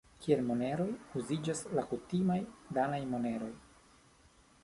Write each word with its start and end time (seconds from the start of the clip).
Kiel 0.21 0.39
moneroj 0.45 0.87
uziĝas 1.19 1.61
la 1.79 1.83
kutimaj 1.91 2.39
danaj 2.79 3.01
moneroj. 3.13 3.53